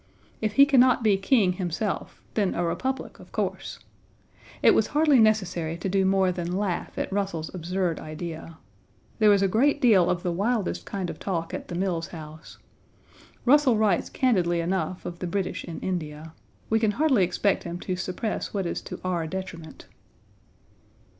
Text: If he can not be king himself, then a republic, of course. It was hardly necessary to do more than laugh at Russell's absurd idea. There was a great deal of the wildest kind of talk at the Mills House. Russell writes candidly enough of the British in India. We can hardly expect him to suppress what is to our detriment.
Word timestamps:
If 0.41 0.53
he 0.53 0.65
can 0.65 0.79
not 0.79 1.03
be 1.03 1.15
king 1.15 1.53
himself, 1.53 2.23
then 2.33 2.55
a 2.55 2.65
republic, 2.65 3.19
of 3.19 3.31
course. 3.31 3.77
It 4.63 4.73
was 4.73 4.87
hardly 4.97 5.19
necessary 5.19 5.77
to 5.77 5.87
do 5.87 6.07
more 6.07 6.31
than 6.31 6.57
laugh 6.57 6.97
at 6.97 7.13
Russell's 7.13 7.53
absurd 7.53 7.99
idea. 7.99 8.57
There 9.19 9.29
was 9.29 9.43
a 9.43 9.47
great 9.47 9.79
deal 9.79 10.09
of 10.09 10.23
the 10.23 10.31
wildest 10.31 10.87
kind 10.87 11.11
of 11.11 11.19
talk 11.19 11.53
at 11.53 11.67
the 11.67 11.75
Mills 11.75 12.07
House. 12.07 12.57
Russell 13.45 13.77
writes 13.77 14.09
candidly 14.09 14.59
enough 14.59 15.05
of 15.05 15.19
the 15.19 15.27
British 15.27 15.63
in 15.65 15.79
India. 15.81 16.33
We 16.67 16.79
can 16.79 16.93
hardly 16.97 17.23
expect 17.23 17.61
him 17.63 17.77
to 17.81 17.95
suppress 17.95 18.55
what 18.55 18.65
is 18.65 18.81
to 18.81 18.99
our 19.03 19.27
detriment. 19.27 19.85